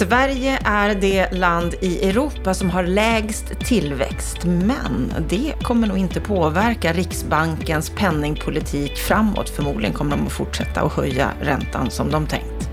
[0.00, 6.20] Sverige är det land i Europa som har lägst tillväxt, men det kommer nog inte
[6.20, 9.50] påverka Riksbankens penningpolitik framåt.
[9.50, 12.69] Förmodligen kommer de att fortsätta att höja räntan som de tänkt.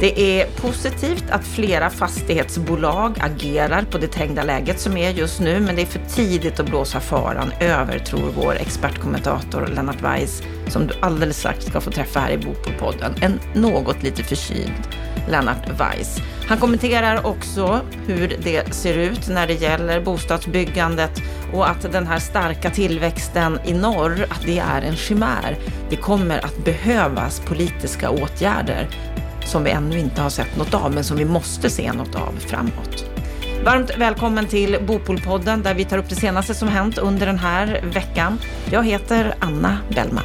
[0.00, 5.60] Det är positivt att flera fastighetsbolag agerar på det trängda läget som är just nu,
[5.60, 10.86] men det är för tidigt att blåsa faran över, tror vår expertkommentator Lennart Weiss, som
[10.86, 13.14] du alldeles strax ska få träffa här i Bopolpodden.
[13.20, 14.88] En något lite förkyld
[15.28, 16.18] Lennart Weiss.
[16.48, 21.22] Han kommenterar också hur det ser ut när det gäller bostadsbyggandet
[21.52, 25.56] och att den här starka tillväxten i norr, att det är en chimär.
[25.90, 28.88] Det kommer att behövas politiska åtgärder
[29.46, 32.32] som vi ännu inte har sett något av, men som vi måste se något av
[32.38, 33.04] framåt.
[33.64, 37.80] Varmt välkommen till Bopolpodden där vi tar upp det senaste som hänt under den här
[37.94, 38.38] veckan.
[38.70, 40.24] Jag heter Anna Bellman.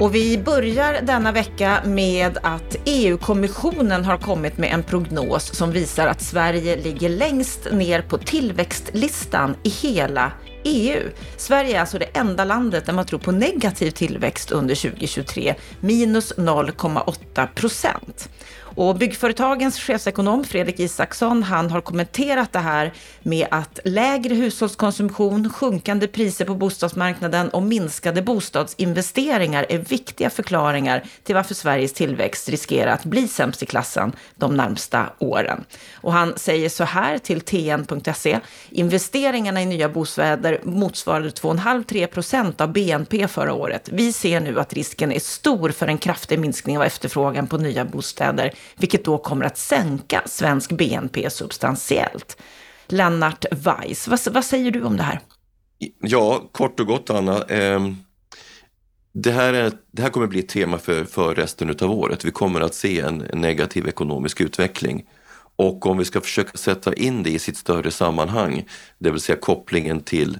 [0.00, 6.06] Och vi börjar denna vecka med att EU-kommissionen har kommit med en prognos som visar
[6.06, 10.32] att Sverige ligger längst ner på tillväxtlistan i hela
[10.64, 11.08] EU.
[11.36, 16.34] Sverige är alltså det enda landet där man tror på negativ tillväxt under 2023, minus
[16.36, 18.28] 0,8 procent.
[18.74, 26.06] Och byggföretagens chefsekonom Fredrik Isaksson, han har kommenterat det här med att lägre hushållskonsumtion, sjunkande
[26.06, 33.04] priser på bostadsmarknaden och minskade bostadsinvesteringar är viktiga förklaringar till varför Sveriges tillväxt riskerar att
[33.04, 35.64] bli sämst i klassen de närmsta åren.
[35.94, 38.40] Och han säger så här till tn.se,
[38.70, 43.88] investeringarna i nya bostäder motsvarade 2,5-3 procent av BNP förra året.
[43.92, 47.84] Vi ser nu att risken är stor för en kraftig minskning av efterfrågan på nya
[47.84, 52.36] bostäder vilket då kommer att sänka svensk BNP substantiellt.
[52.86, 55.20] Lennart Weiss, vad, vad säger du om det här?
[56.00, 57.44] Ja, kort och gott Anna.
[57.44, 57.80] Eh,
[59.12, 62.24] det, här är, det här kommer bli ett tema för, för resten av året.
[62.24, 65.04] Vi kommer att se en, en negativ ekonomisk utveckling.
[65.56, 68.64] Och om vi ska försöka sätta in det i sitt större sammanhang,
[68.98, 70.38] det vill säga kopplingen till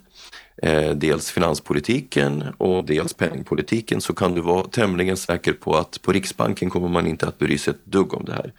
[0.62, 6.12] eh, dels finanspolitiken och dels penningpolitiken så kan du vara tämligen säker på att på
[6.12, 8.53] Riksbanken kommer man inte att bry sig ett dugg om det här.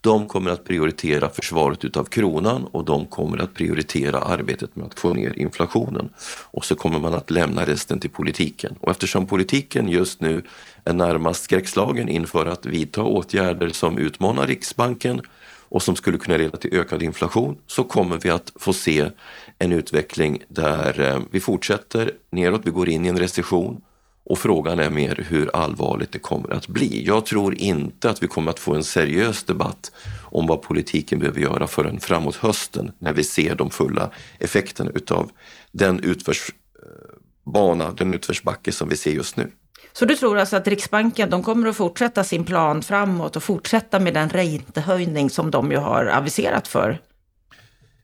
[0.00, 4.98] De kommer att prioritera försvaret utav kronan och de kommer att prioritera arbetet med att
[4.98, 6.08] få ner inflationen.
[6.50, 8.76] Och så kommer man att lämna resten till politiken.
[8.80, 10.42] Och eftersom politiken just nu
[10.84, 15.20] är närmast skräckslagen inför att vidta åtgärder som utmanar Riksbanken
[15.68, 19.10] och som skulle kunna leda till ökad inflation så kommer vi att få se
[19.58, 23.80] en utveckling där eh, vi fortsätter neråt, vi går in i en recession
[24.28, 27.06] och frågan är mer hur allvarligt det kommer att bli.
[27.06, 31.40] Jag tror inte att vi kommer att få en seriös debatt om vad politiken behöver
[31.40, 35.30] göra förrän framåt hösten när vi ser de fulla effekterna utav
[35.72, 39.50] den utförsbana, eh, den utförsbacke som vi ser just nu.
[39.98, 44.00] Så du tror alltså att Riksbanken de kommer att fortsätta sin plan framåt och fortsätta
[44.00, 46.98] med den räntehöjning som de ju har aviserat för?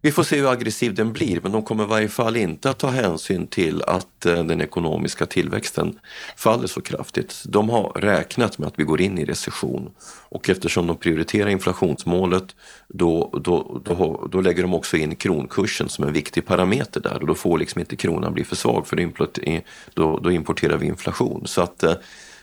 [0.05, 2.79] Vi får se hur aggressiv den blir men de kommer i varje fall inte att
[2.79, 5.99] ta hänsyn till att eh, den ekonomiska tillväxten
[6.37, 7.43] faller så kraftigt.
[7.47, 9.91] De har räknat med att vi går in i recession
[10.29, 12.57] och eftersom de prioriterar inflationsmålet
[12.89, 17.27] då, då, då, då lägger de också in kronkursen som en viktig parameter där och
[17.27, 19.13] då får liksom inte kronan bli för svag för
[19.95, 21.47] då, då importerar vi inflation.
[21.47, 21.95] Så att eh,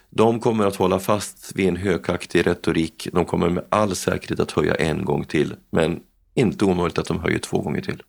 [0.10, 3.08] de kommer att hålla fast vid en högaktig retorik.
[3.14, 6.00] De kommer med all säkerhet att höja en gång till, men
[6.40, 8.04] inte omöjligt att de höjer två gånger till.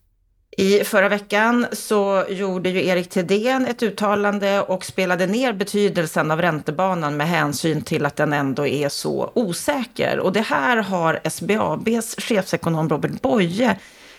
[0.57, 6.43] I förra veckan så gjorde ju Erik Thedéen ett uttalande och spelade ner betydelsen av
[6.43, 10.19] räntebanan med hänsyn till att den ändå är så osäker.
[10.19, 13.77] Och det här har SBABs chefsekonom Robert Boye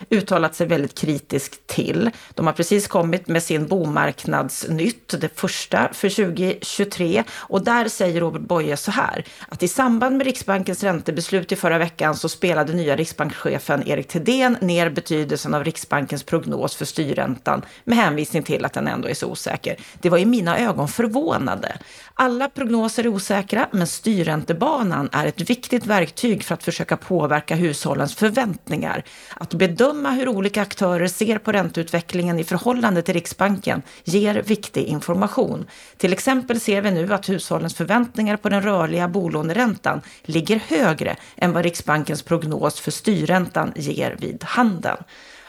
[0.10, 2.10] uttalat sig väldigt kritiskt till.
[2.34, 7.24] De har precis kommit med sin bomarknadsnytt, det första för 2023.
[7.32, 11.78] Och där säger Robert Boye så här, att i samband med Riksbankens räntebeslut i förra
[11.78, 17.98] veckan så spelade nya riksbankschefen Erik Thedéen ner betydelsen av Riksbankens prognos för styrräntan med
[17.98, 19.76] hänvisning till att den ändå är så osäker.
[20.02, 21.78] Det var i mina ögon förvånande.
[22.14, 28.16] Alla prognoser är osäkra, men styrräntebanan är ett viktigt verktyg för att försöka påverka hushållens
[28.16, 29.04] förväntningar.
[29.36, 35.66] Att bedöma hur olika aktörer ser på ränteutvecklingen i förhållande till Riksbanken ger viktig information.
[35.98, 41.54] Till exempel ser vi nu att hushållens förväntningar på den rörliga bolåneräntan ligger högre än
[41.54, 44.98] vad Riksbankens prognos för styrräntan ger vid handen.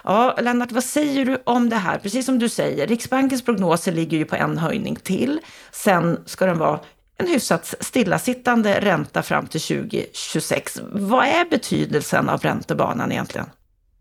[0.05, 1.99] Ja, Lennart, vad säger du om det här?
[1.99, 5.41] Precis som du säger, Riksbankens prognoser ligger ju på en höjning till.
[5.73, 6.81] Sen ska den vara
[7.19, 10.81] en hyfsat stillasittande ränta fram till 2026.
[10.93, 13.47] Vad är betydelsen av räntebanan egentligen?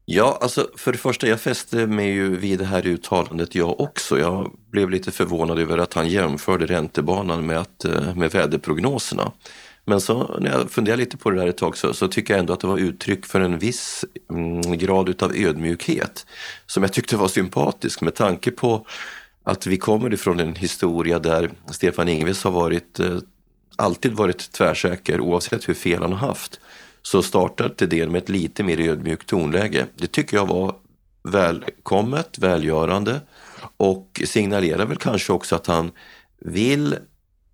[0.05, 4.19] Ja, alltså för det första, jag fäste mig ju vid det här uttalandet jag också.
[4.19, 9.31] Jag blev lite förvånad över att han jämförde räntebanan med, att, eh, med väderprognoserna.
[9.85, 12.39] Men så när jag funderar lite på det där ett tag så, så tycker jag
[12.39, 16.25] ändå att det var uttryck för en viss mm, grad utav ödmjukhet
[16.65, 18.85] som jag tyckte var sympatisk med tanke på
[19.43, 23.17] att vi kommer ifrån en historia där Stefan Ingves har varit, eh,
[23.75, 26.59] alltid varit tvärsäker oavsett hur fel han har haft.
[27.01, 29.85] Så startade det med ett lite mer ödmjukt tonläge.
[29.95, 30.75] Det tycker jag var
[31.23, 33.21] välkommet, välgörande
[33.77, 35.91] och signalerar väl kanske också att han
[36.39, 36.95] vill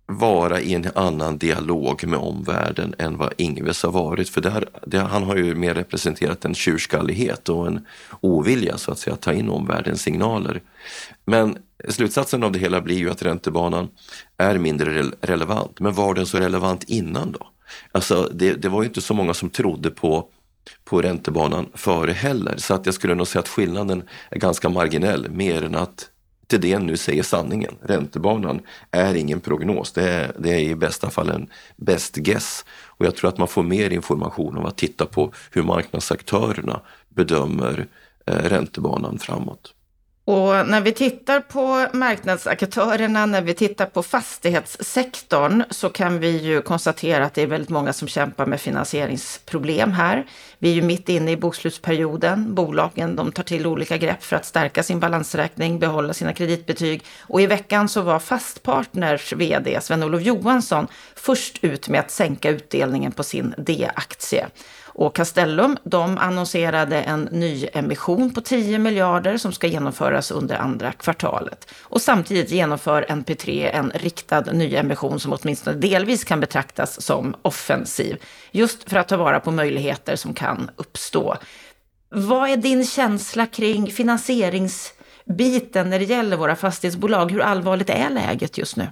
[0.06, 4.28] vara i en annan dialog med omvärlden än vad Ingves har varit.
[4.28, 7.86] För där, det, han har ju mer representerat en tjurskallighet och en
[8.20, 10.62] ovilja så att säga att ta in omvärldens signaler.
[11.24, 11.58] Men
[11.88, 13.88] slutsatsen av det hela blir ju att räntebanan
[14.36, 15.80] är mindre re relevant.
[15.80, 17.48] Men var den så relevant innan då?
[17.92, 20.28] Alltså det, det var ju inte så många som trodde på
[20.84, 22.54] på räntebanan före heller.
[22.56, 26.10] Så att jag skulle nog säga att skillnaden är ganska marginell, mer än att
[26.46, 27.74] till det nu säger sanningen.
[27.82, 28.60] Räntebanan
[28.90, 32.64] är ingen prognos, det är, det är i bästa fall en best guess.
[32.84, 37.86] Och jag tror att man får mer information om att titta på hur marknadsaktörerna bedömer
[38.26, 39.74] eh, räntebanan framåt.
[40.30, 46.62] Och när vi tittar på marknadsaktörerna, när vi tittar på fastighetssektorn så kan vi ju
[46.62, 50.26] konstatera att det är väldigt många som kämpar med finansieringsproblem här.
[50.58, 52.54] Vi är ju mitt inne i bokslutsperioden.
[52.54, 57.04] Bolagen de tar till olika grepp för att stärka sin balansräkning, behålla sina kreditbetyg.
[57.20, 63.12] Och i veckan så var Fastpartners VD Sven-Olof Johansson först ut med att sänka utdelningen
[63.12, 64.46] på sin D-aktie.
[64.98, 70.92] Och Castellum de annonserade en ny emission på 10 miljarder som ska genomföras under andra
[70.92, 71.70] kvartalet.
[71.82, 78.16] Och samtidigt genomför NP3 en riktad nyemission som åtminstone delvis kan betraktas som offensiv.
[78.50, 81.36] Just för att ta vara på möjligheter som kan uppstå.
[82.08, 87.32] Vad är din känsla kring finansieringsbiten när det gäller våra fastighetsbolag?
[87.32, 88.88] Hur allvarligt är läget just nu?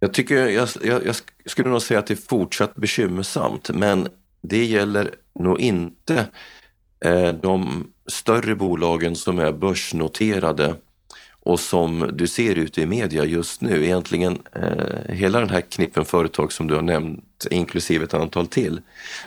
[0.00, 4.08] Jag, tycker, jag, jag, jag skulle nog säga att det är fortsatt bekymmersamt, men
[4.42, 6.26] det gäller nog inte
[7.04, 10.74] eh, de större bolagen som är börsnoterade
[11.42, 13.84] och som du ser ute i media just nu.
[13.84, 18.80] Egentligen eh, hela den här knippen företag som du har nämnt, inklusive ett antal till,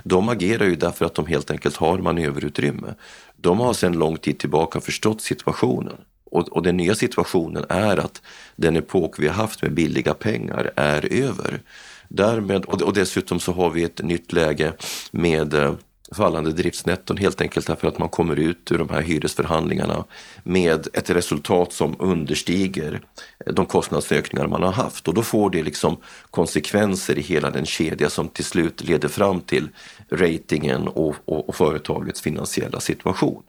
[0.04, 2.94] de agerar ju därför att de helt enkelt har manöverutrymme.
[3.36, 5.98] De har sedan lång tid tillbaka förstått situationen.
[6.32, 8.22] Och, och den nya situationen är att
[8.56, 11.60] den epok vi har haft med billiga pengar är över.
[12.08, 14.74] Därmed, och, och dessutom så har vi ett nytt läge
[15.12, 15.74] med eh,
[16.14, 20.06] fallande driftsnetton helt enkelt därför att man kommer ut ur de här hyresförhandlingarna
[20.44, 23.02] med ett resultat som understiger
[23.46, 25.98] eh, de kostnadsökningar man har haft och då får det liksom
[26.32, 29.70] konsekvenser i hela den kedja som till slut leder fram till
[30.10, 33.44] ratingen och, och, och företagets finansiella situation.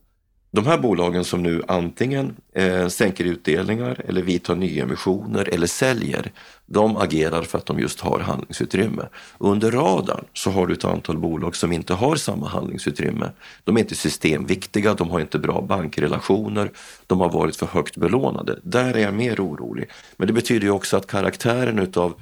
[0.54, 6.32] De här bolagen som nu antingen eh, sänker utdelningar eller vidtar nyemissioner eller säljer,
[6.66, 9.08] de agerar för att de just har handlingsutrymme.
[9.38, 13.30] Under radarn så har du ett antal bolag som inte har samma handlingsutrymme.
[13.64, 16.70] De är inte systemviktiga, de har inte bra bankrelationer,
[17.06, 18.58] de har varit för högt belånade.
[18.62, 19.90] Där är jag mer orolig.
[20.16, 22.14] Men det betyder ju också att karaktären utav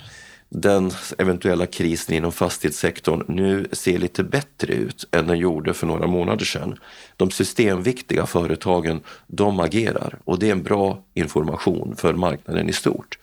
[0.54, 6.06] den eventuella krisen inom fastighetssektorn nu ser lite bättre ut än den gjorde för några
[6.06, 6.78] månader sedan.
[7.16, 13.18] De systemviktiga företagen, de agerar och det är en bra information för marknaden i stort.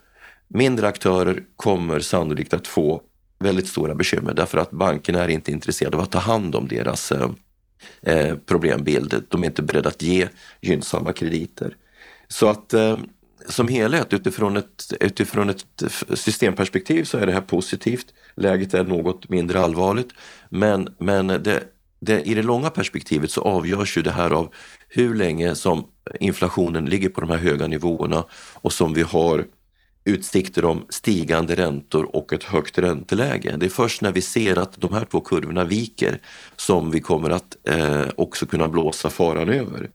[0.48, 3.02] Mindre aktörer kommer sannolikt att få
[3.40, 7.12] väldigt stora bekymmer därför att bankerna är inte intresserade av att ta hand om deras
[7.12, 7.30] eh,
[8.02, 9.24] eh problembild.
[9.28, 10.28] De är inte beredda att ge
[10.62, 11.76] gynnsamma krediter.
[12.28, 12.98] Så att eh,
[13.50, 15.66] som helhet utifrån ett, utifrån ett
[16.14, 18.14] systemperspektiv så är det här positivt.
[18.36, 20.10] Läget är något mindre allvarligt.
[20.50, 21.64] Men, men det,
[22.00, 24.54] det, i det långa perspektivet så avgörs ju det här av
[24.90, 25.86] hur länge som
[26.20, 29.46] inflationen ligger på de här höga nivåerna och som vi har
[30.04, 33.56] utsikter om stigande räntor och ett högt ränteläge.
[33.58, 36.22] Det är först när vi ser att de här två kurvorna viker
[36.56, 39.90] som vi kommer att eh, också kunna blåsa faran över.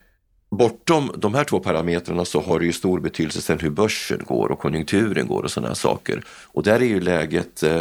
[0.57, 4.53] Bortom de här två parametrarna så har det ju stor betydelse sen hur börsen går
[4.53, 6.25] och konjunkturen går och sådana saker.
[6.47, 7.81] Och där är ju läget eh,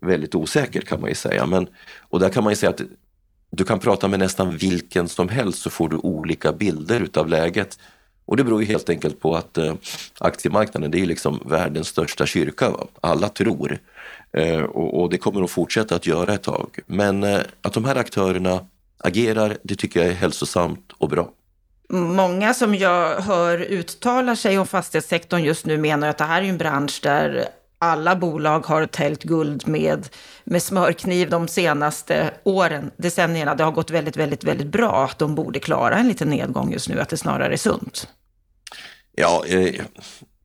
[0.00, 1.46] väldigt osäkert kan man ju säga.
[1.46, 1.66] Men,
[2.00, 2.80] och där kan man ju säga att
[3.50, 7.78] du kan prata med nästan vilken som helst så får du olika bilder utav läget.
[8.24, 9.74] Och det beror ju helt enkelt på att eh,
[10.18, 12.70] aktiemarknaden det är liksom världens största kyrka.
[12.70, 12.86] Va?
[13.00, 13.78] Alla tror.
[14.32, 16.78] Eh, och, och, det kommer de fortsätta att göra ett tag.
[16.86, 18.66] Men eh, att de här aktörerna
[18.98, 21.30] agerar, det tycker jag är hälsosamt och bra.
[21.88, 26.46] Många som jag hör uttalar sig om fastighetssektorn just nu menar att det här är
[26.46, 27.48] en bransch där
[27.78, 30.08] alla bolag har täljt guld med,
[30.44, 33.54] med smörkniv de senaste åren, decennierna.
[33.54, 35.04] Det har gått väldigt, väldigt, väldigt bra.
[35.04, 38.08] Att de borde klara en liten nedgång just nu, att det snarare är sunt.
[39.16, 39.80] Ja, eh,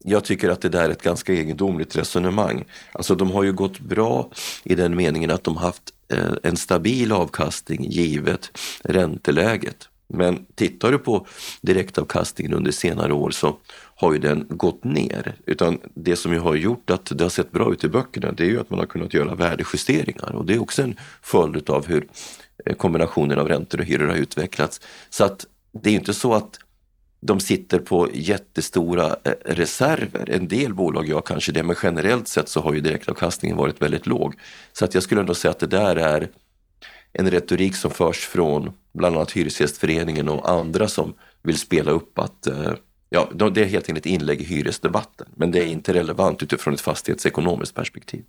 [0.04, 2.66] jag tycker att det där är ett ganska egendomligt resonemang.
[2.92, 4.30] Alltså de har ju gått bra
[4.64, 8.52] i den meningen att de haft eh, en stabil avkastning givet
[8.84, 9.89] ränteläget.
[10.14, 11.28] Men tittar du på
[11.62, 13.58] direktavkastningen under senare år så
[13.96, 15.36] har ju den gått ner.
[15.46, 18.44] Utan det som ju har gjort att det har sett bra ut i böckerna det
[18.44, 21.88] är ju att man har kunnat göra värdejusteringar och det är också en följd av
[21.88, 22.08] hur
[22.66, 24.82] eh, kombinationen av räntor och hyror har utvecklats.
[25.10, 26.60] Så att det är inte så att
[27.22, 30.30] de sitter på jättestora eh, reserver.
[30.30, 34.08] En del bolag gör kanske det men generellt sett så har ju direktavkastningen varit väldigt
[34.08, 34.36] låg.
[34.74, 36.30] Så att jag skulle ändå säga att det där är
[37.14, 41.14] en retorik som förs från bland annat Hyresgästföreningen och andra som
[41.44, 42.74] vill spela upp att eh,
[43.10, 45.28] ja, det är helt enkelt inlägg i hyresdebatten.
[45.36, 48.24] Men det är inte relevant utifrån ett fastighetsekonomiskt perspektiv.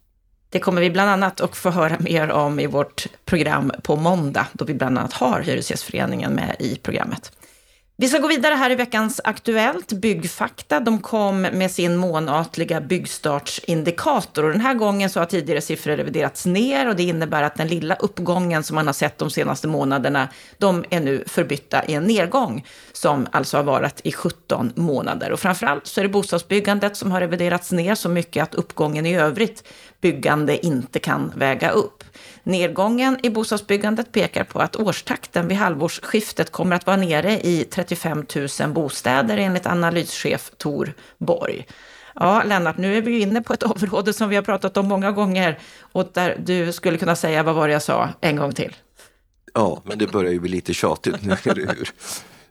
[0.51, 4.47] Det kommer vi bland annat att få höra mer om i vårt program på måndag,
[4.53, 7.33] då vi bland annat har Hyresgästföreningen med i programmet.
[8.01, 9.93] Vi ska gå vidare här i veckans Aktuellt.
[9.93, 14.45] Byggfakta, de kom med sin månatliga byggstartsindikator.
[14.45, 17.69] Och den här gången så har tidigare siffror reviderats ner och det innebär att den
[17.69, 20.29] lilla uppgången som man har sett de senaste månaderna,
[20.59, 25.33] de är nu förbytta i en nedgång som alltså har varit i 17 månader.
[25.33, 29.17] Och framförallt så är det bostadsbyggandet som har reviderats ner så mycket att uppgången i
[29.17, 29.69] övrigt
[30.01, 32.05] byggande inte kan väga upp.
[32.43, 38.25] Nedgången i bostadsbyggandet pekar på att årstakten vid halvårsskiftet kommer att vara nere i 35
[38.61, 41.67] 000 bostäder enligt analyschef Tor Borg.
[42.15, 44.89] Ja, Lennart, nu är vi ju inne på ett område som vi har pratat om
[44.89, 48.53] många gånger och där du skulle kunna säga, vad var det jag sa, en gång
[48.53, 48.77] till?
[49.55, 51.91] Ja, men det börjar ju bli lite tjatigt nu, eller hur?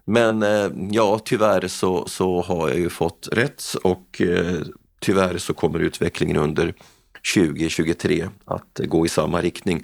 [0.06, 4.56] Men eh, ja, tyvärr så, så har jag ju fått rätt och eh,
[5.00, 6.74] tyvärr så kommer utvecklingen under
[7.34, 9.84] 2023 att gå i samma riktning.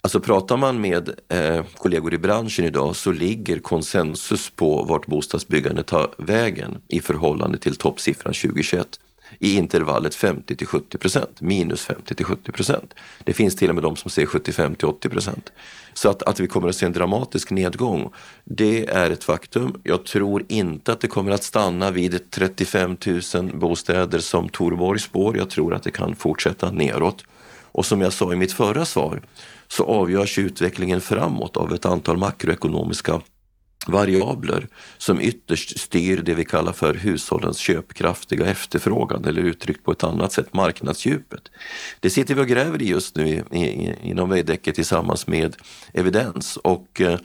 [0.00, 5.86] Alltså pratar man med eh, kollegor i branschen idag så ligger konsensus på vart bostadsbyggandet
[5.86, 9.00] tar vägen i förhållande till toppsiffran 2021
[9.38, 12.94] i intervallet 50 till 70 procent, minus 50 till 70 procent.
[13.24, 15.52] Det finns till och med de som säger 75 till 80 procent.
[15.94, 18.12] Så att, att vi kommer att se en dramatisk nedgång,
[18.44, 19.80] det är ett faktum.
[19.82, 22.96] Jag tror inte att det kommer att stanna vid 35
[23.34, 25.36] 000 bostäder som Torborg spår.
[25.36, 27.24] Jag tror att det kan fortsätta neråt.
[27.72, 29.22] Och som jag sa i mitt förra svar
[29.68, 33.20] så avgörs utvecklingen framåt av ett antal makroekonomiska
[33.88, 40.04] variabler som ytterst styr det vi kallar för hushållens köpkraftiga efterfrågan eller uttryckt på ett
[40.04, 41.50] annat sätt marknadsdjupet.
[42.00, 45.56] Det sitter vi och gräver i just nu i, i, inom Veidekke tillsammans med
[45.92, 47.18] evidens och eh,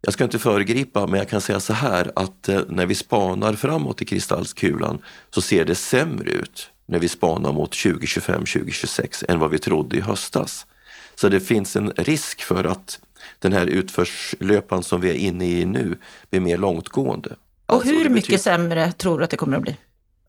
[0.00, 3.52] jag ska inte föregripa men jag kan säga så här att eh, när vi spanar
[3.52, 9.38] framåt i kristallskulan så ser det sämre ut när vi spanar mot 2025, 2026 än
[9.38, 10.66] vad vi trodde i höstas.
[11.14, 13.00] Så det finns en risk för att
[13.38, 15.98] den här utförslöpan som vi är inne i nu
[16.30, 17.36] blir mer långtgående.
[17.66, 18.38] Och alltså, hur mycket betyder...
[18.38, 19.76] sämre tror du att det kommer att bli?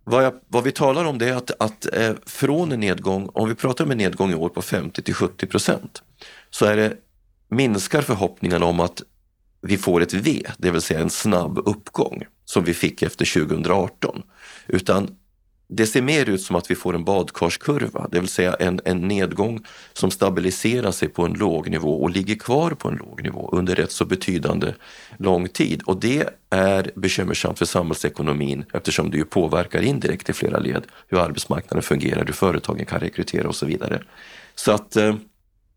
[0.03, 3.49] Vad, jag, vad, vi talar om det är att, att eh, från en nedgång, om
[3.49, 6.03] vi pratar om en nedgång i år på 50 till 70 procent,
[6.49, 6.93] så är det,
[7.49, 9.01] minskar förhoppningarna om att
[9.61, 14.23] vi får ett V, det vill säga en snabb uppgång som vi fick efter 2018.
[14.67, 15.16] Utan
[15.69, 19.07] det ser mer ut som att vi får en badkarskurva, det vill säga en, en
[19.07, 23.49] nedgång som stabiliserar sig på en låg nivå och ligger kvar på en låg nivå
[23.51, 24.73] under rätt så betydande
[25.17, 25.81] lång tid.
[25.81, 31.17] Och det är bekymmersamt för samhällsekonomin eftersom det ju påverkar indirekt i flera led hur
[31.17, 34.01] arbetsmarknaden fungerar, hur företagen kan rekrytera och så vidare.
[34.55, 35.15] Så att eh,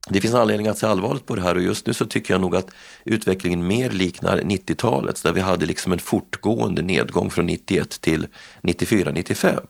[0.09, 2.41] det finns anledning att se allvarligt på det här och just nu så tycker jag
[2.41, 2.71] nog att
[3.05, 8.27] utvecklingen mer liknar 90-talet där vi hade liksom en fortgående nedgång från 91 till
[8.63, 9.61] 94-95.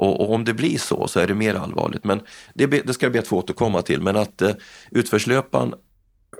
[0.00, 2.04] Och, och, om det blir så, så är det mer allvarligt.
[2.04, 2.20] Men
[2.54, 4.00] det, det ska jag be att få återkomma till.
[4.02, 4.50] Men att eh,
[4.90, 5.74] utförslöpan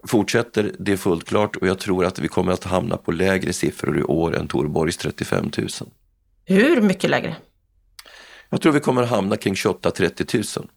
[0.06, 3.52] fortsätter, det är fullt klart och jag tror att vi kommer att hamna på lägre
[3.52, 5.68] siffror i år än Torborgs 35 000.
[6.44, 7.36] Hur mycket lägre?
[8.50, 10.68] Jag tror vi kommer att hamna kring 28-30 000.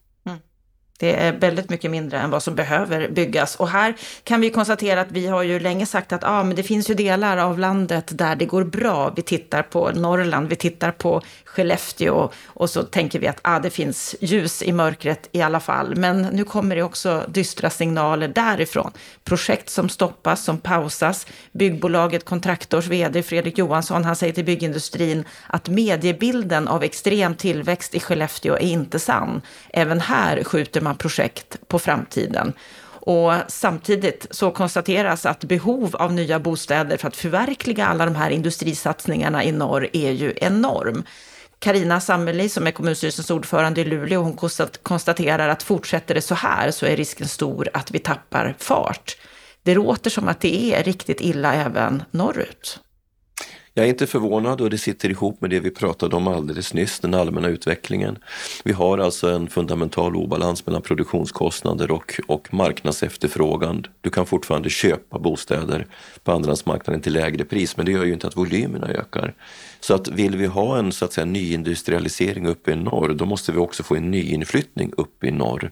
[1.03, 3.55] Det är väldigt mycket mindre än vad som behöver byggas.
[3.55, 6.63] Och här kan vi konstatera att vi har ju länge sagt att ah, men det
[6.63, 9.13] finns ju delar av landet där det går bra.
[9.15, 13.69] Vi tittar på Norrland, vi tittar på Skellefteå och så tänker vi att ah, det
[13.69, 15.95] finns ljus i mörkret i alla fall.
[15.95, 18.91] Men nu kommer det också dystra signaler därifrån.
[19.23, 21.27] Projekt som stoppas, som pausas.
[21.51, 27.99] Byggbolaget Kontraktors vd Fredrik Johansson, han säger till byggindustrin att mediebilden av extrem tillväxt i
[27.99, 29.41] Skellefteå är inte sann.
[29.73, 32.53] Även här skjuter man projekt på framtiden.
[33.05, 38.29] Och samtidigt så konstateras att behov av nya bostäder för att förverkliga alla de här
[38.29, 41.03] industrisatsningarna i norr är ju enorm.
[41.59, 44.37] Karina Sammeli som är kommunstyrelsens ordförande i Luleå, hon
[44.83, 49.17] konstaterar att fortsätter det så här så är risken stor att vi tappar fart.
[49.63, 52.79] Det låter som att det är riktigt illa även norrut.
[53.75, 56.99] Jag är inte förvånad och det sitter ihop med det vi pratade om alldeles nyss,
[56.99, 58.17] den allmänna utvecklingen.
[58.63, 63.85] Vi har alltså en fundamental obalans mellan produktionskostnader och, och marknadsefterfrågan.
[64.01, 65.87] Du kan fortfarande köpa bostäder
[66.23, 69.33] på andrahandsmarknaden till lägre pris men det gör ju inte att volymerna ökar.
[69.79, 73.51] Så att vill vi ha en så att säga, nyindustrialisering uppe i norr då måste
[73.51, 75.71] vi också få en nyinflyttning uppe i norr.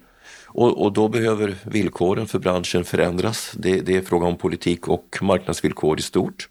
[0.54, 3.52] Och, och, då behöver villkoren för branschen förändras.
[3.58, 6.48] Det, det är fråga om politik och marknadsvillkor i stort.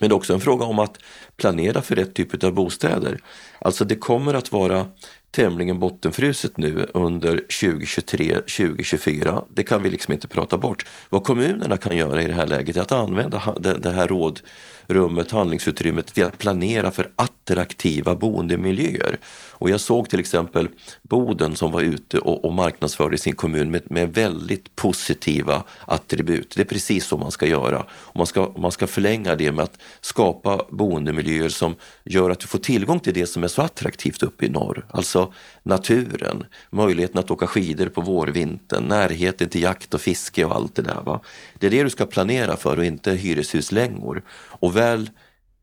[0.00, 0.98] Men det är också en fråga om att
[1.36, 3.20] planera för rätt typ av bostäder.
[3.58, 4.86] Alltså det kommer att vara
[5.30, 9.44] tämligen bottenfruset nu under 2023, 2024.
[9.48, 10.86] Det kan vi liksom inte prata bort.
[11.08, 16.06] Vad kommunerna kan göra i det här läget är att använda det här rådrummet, handlingsutrymmet
[16.06, 19.18] till att planera för attraktiva boendemiljöer.
[19.60, 20.68] Och jag såg till exempel
[21.02, 26.52] Boden som var ute och, och marknadsförde sin kommun med, med väldigt positiva attribut.
[26.56, 27.86] Det är precis så man ska göra.
[27.90, 31.74] Och man, ska, man ska förlänga det med att skapa boendemiljöer som
[32.04, 34.86] gör att du får tillgång till det som är så attraktivt uppe i norr.
[34.90, 40.74] Alltså naturen, möjligheten att åka skidor på vårvintern, närheten till jakt och fiske och allt
[40.74, 41.02] det där.
[41.04, 41.20] Va?
[41.58, 44.22] Det är det du ska planera för och inte hyreshuslängor.
[44.60, 45.10] Och väl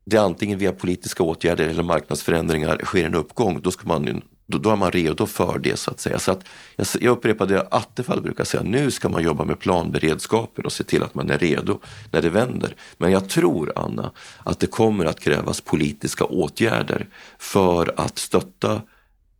[0.08, 4.70] det antingen via politiska åtgärder eller marknadsförändringar sker en uppgång, då, ska man, då, då
[4.70, 6.18] är man redo för det så att säga.
[6.18, 6.44] Så att,
[6.76, 10.84] jag, jag upprepar det Attefall brukar säga, nu ska man jobba med planberedskapen och se
[10.84, 11.78] till att man är redo
[12.12, 12.76] när det vänder.
[12.96, 14.12] Men jag tror, Anna,
[14.44, 17.06] att det kommer att krävas politiska åtgärder
[17.38, 18.82] för att stötta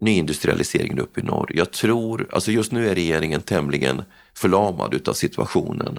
[0.00, 1.50] nyindustrialiseringen upp i norr.
[1.54, 4.02] Jag tror, alltså just nu är regeringen tämligen
[4.34, 5.98] förlamad utav situationen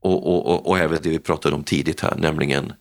[0.00, 2.72] och, och, och, och även det vi pratade om tidigt här, nämligen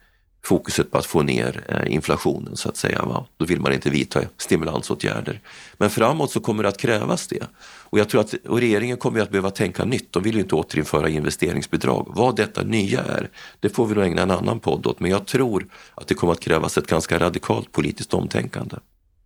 [0.46, 3.06] fokuset på att få ner eh, inflationen så att säga.
[3.06, 3.26] Va?
[3.38, 5.40] Då vill man inte vidta stimulansåtgärder.
[5.78, 7.44] Men framåt så kommer det att krävas det.
[7.64, 10.12] Och jag tror att och regeringen kommer att behöva tänka nytt.
[10.12, 12.12] De vill ju inte återinföra investeringsbidrag.
[12.16, 15.00] Vad detta nya är, det får vi nog ägna en annan podd åt.
[15.00, 18.76] Men jag tror att det kommer att krävas ett ganska radikalt politiskt omtänkande.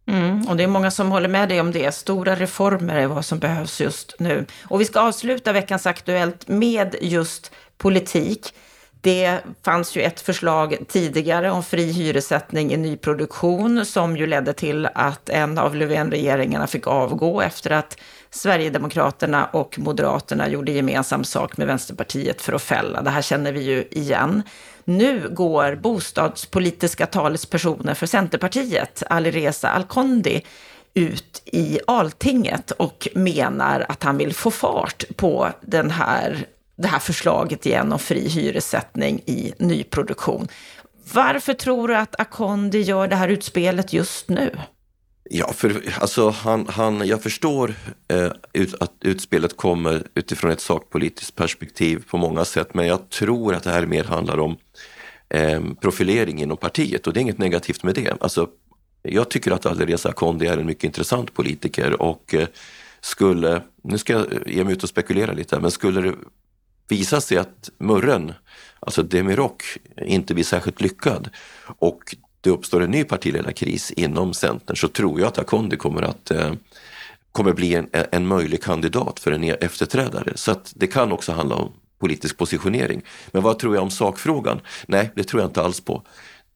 [0.07, 1.95] Mm, och det är många som håller med dig om det.
[1.95, 4.45] Stora reformer är vad som behövs just nu.
[4.63, 8.53] Och vi ska avsluta veckans Aktuellt med just politik.
[9.01, 14.85] Det fanns ju ett förslag tidigare om fri hyressättning i nyproduktion som ju ledde till
[14.93, 17.97] att en av Löfven-regeringarna fick avgå efter att
[18.29, 23.01] Sverigedemokraterna och Moderaterna gjorde gemensam sak med Vänsterpartiet för att fälla.
[23.01, 24.43] Det här känner vi ju igen.
[24.83, 30.41] Nu går bostadspolitiska talespersoner för Centerpartiet, Alireza Alkondi,
[30.93, 36.99] ut i Altinget och menar att han vill få fart på den här det här
[36.99, 40.47] förslaget igen om fri hyressättning i nyproduktion.
[41.13, 44.57] Varför tror du att Akondi gör det här utspelet just nu?
[45.29, 47.73] Ja, för alltså han, han, jag förstår
[48.07, 53.53] eh, ut, att utspelet kommer utifrån ett sakpolitiskt perspektiv på många sätt, men jag tror
[53.55, 54.57] att det här mer handlar om
[55.29, 58.21] eh, profilering inom partiet och det är inget negativt med det.
[58.21, 58.47] Alltså,
[59.01, 62.47] jag tycker att Alireza Akhondi är en mycket intressant politiker och eh,
[63.01, 66.13] skulle, nu ska jag ge mig ut och spekulera lite, men skulle det
[66.87, 68.33] visar sig att murren,
[68.79, 69.63] alltså Demirok,
[70.05, 71.29] inte blir särskilt lyckad
[71.65, 76.31] och det uppstår en ny partiledarkris inom Centern så tror jag att Akondi kommer att
[76.31, 76.53] eh,
[77.31, 80.31] kommer bli en, en möjlig kandidat för en efterträdare.
[80.35, 83.01] Så att det kan också handla om politisk positionering.
[83.31, 84.61] Men vad tror jag om sakfrågan?
[84.87, 86.03] Nej, det tror jag inte alls på.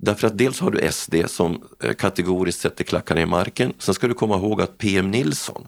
[0.04, 3.74] Därför att dels har du SD som eh, kategoriskt sätter klackarna i marken.
[3.78, 5.68] Sen ska du komma ihåg att PM Nilsson,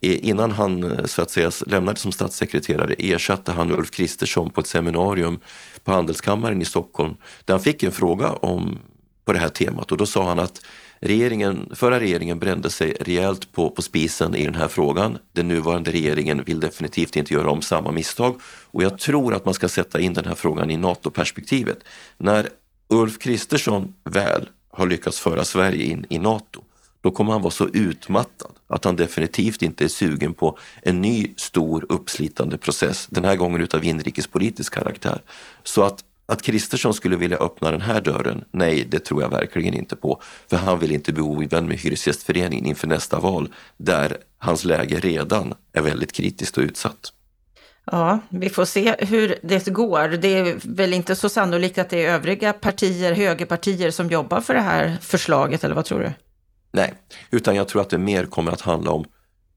[0.00, 4.60] eh, innan han eh, så att säga lämnade som statssekreterare ersatte han Ulf Kristersson på
[4.60, 5.40] ett seminarium
[5.84, 8.78] på Handelskammaren i Stockholm där han fick en fråga om,
[9.24, 10.60] på det här temat och då sa han att
[11.00, 15.18] regeringen, förra regeringen brände sig rejält på, på spisen i den här frågan.
[15.32, 18.40] Den nuvarande regeringen vill definitivt inte göra om samma misstag
[18.70, 21.78] och jag tror att man ska sätta in den här frågan i NATO-perspektivet.
[22.18, 22.48] När
[22.92, 26.62] Ulf Kristersson väl har lyckats föra Sverige in i NATO,
[27.00, 31.34] då kommer han vara så utmattad att han definitivt inte är sugen på en ny
[31.36, 35.22] stor uppslitande process, den här gången utav inrikespolitisk karaktär.
[35.64, 39.74] Så att att Kristersson skulle vilja öppna den här dörren, nej det tror jag verkligen
[39.74, 40.22] inte på.
[40.50, 45.54] För han vill inte bli ovän med Hyresgästföreningen inför nästa val där hans läge redan
[45.72, 47.12] är väldigt kritiskt och utsatt.
[47.90, 50.08] Ja, vi får se hur det går.
[50.08, 54.54] Det är väl inte så sannolikt att det är övriga partier, högerpartier, som jobbar för
[54.54, 56.12] det här förslaget, eller vad tror du?
[56.72, 56.94] Nej,
[57.30, 59.04] utan jag tror att det mer kommer att handla om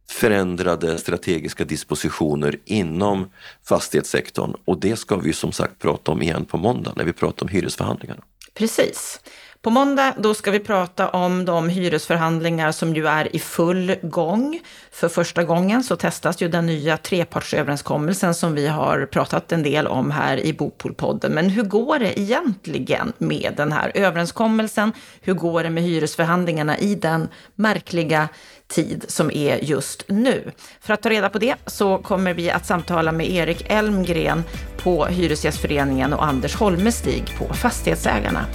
[0.10, 3.32] förändrade strategiska dispositioner inom
[3.63, 7.46] fastighetssektorn och det ska vi som sagt prata om igen på måndag när vi pratar
[7.46, 8.24] om hyresförhandlingarna.
[8.54, 9.19] Precis.
[9.63, 14.60] På måndag då ska vi prata om de hyresförhandlingar som ju är i full gång.
[14.91, 19.88] För första gången så testas ju den nya trepartsöverenskommelsen som vi har pratat en del
[19.88, 21.32] om här i Bopolpodden.
[21.32, 24.91] Men hur går det egentligen med den här överenskommelsen?
[25.21, 28.30] Hur går det med hyresförhandlingarna i den märkliga
[28.67, 30.52] tid som är just nu.
[30.80, 34.43] För att ta reda på det så kommer vi att samtala med Erik Elmgren
[34.78, 38.45] på Hyresgästföreningen och Anders Holmestig på Fastighetsägarna.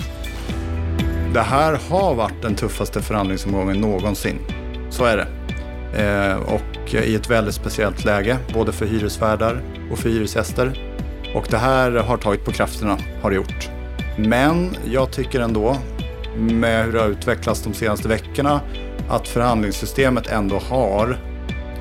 [1.34, 4.38] Det här har varit den tuffaste förhandlingsomgången någonsin.
[4.90, 5.28] Så är det.
[6.02, 10.94] Eh, och i ett väldigt speciellt läge, både för hyresvärdar och för hyresgäster.
[11.34, 13.70] Och det här har tagit på krafterna, har det gjort.
[14.18, 15.76] Men jag tycker ändå,
[16.36, 18.60] med hur det har utvecklats de senaste veckorna,
[19.08, 21.18] att förhandlingssystemet ändå har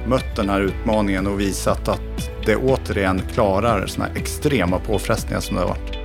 [0.08, 5.56] mött den här utmaningen och visat att det återigen klarar sådana här extrema påfrestningar som
[5.56, 5.97] det har varit.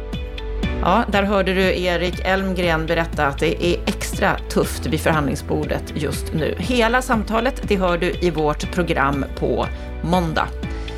[0.84, 6.32] Ja, där hörde du Erik Elmgren berätta att det är extra tufft vid förhandlingsbordet just
[6.34, 6.54] nu.
[6.58, 9.66] Hela samtalet det hör du i vårt program på
[10.02, 10.48] måndag.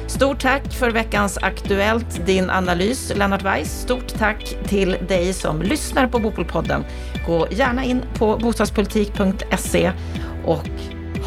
[0.07, 3.81] Stort tack för veckans Aktuellt, din analys, Lennart Weiss.
[3.81, 6.85] Stort tack till dig som lyssnar på Bopolpodden.
[7.27, 9.93] Gå gärna in på bostadspolitik.se
[10.45, 10.69] och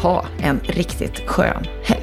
[0.02, 1.97] ha en riktigt skön helg.